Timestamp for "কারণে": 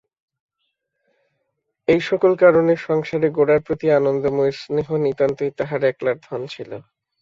2.35-2.73